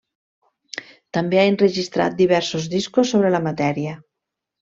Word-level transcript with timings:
També 1.17 1.39
ha 1.41 1.43
enregistrat 1.49 2.17
diversos 2.23 2.65
discos 2.73 3.13
sobre 3.15 3.33
la 3.35 3.45
matèria. 3.51 3.95